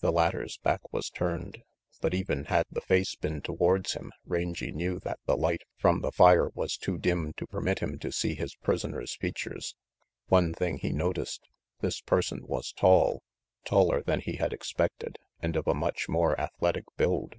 The 0.00 0.10
latter's 0.10 0.56
back 0.56 0.90
was 0.90 1.10
turned, 1.10 1.62
but 2.00 2.14
even 2.14 2.46
had 2.46 2.64
the 2.70 2.80
face 2.80 3.14
been 3.14 3.42
towards 3.42 3.92
him 3.92 4.10
Rangy 4.24 4.72
knew 4.72 4.98
that 5.00 5.18
the 5.26 5.36
light 5.36 5.60
from 5.76 6.00
the 6.00 6.10
fire 6.12 6.48
was 6.54 6.78
too 6.78 6.96
dim 6.96 7.34
to 7.34 7.46
permit 7.46 7.80
him 7.80 7.98
to 7.98 8.10
see 8.10 8.34
his 8.34 8.54
prisoner's 8.54 9.14
features. 9.16 9.74
One 10.28 10.54
thing 10.54 10.78
he 10.78 10.92
noticed 10.94 11.46
this 11.80 12.00
person 12.00 12.46
was 12.46 12.72
tall, 12.72 13.22
taller 13.66 14.02
than 14.02 14.20
he 14.20 14.36
had 14.36 14.54
expected, 14.54 15.18
and 15.40 15.56
of 15.56 15.66
a 15.68 15.74
much 15.74 16.08
more 16.08 16.40
athletic 16.40 16.84
build. 16.96 17.34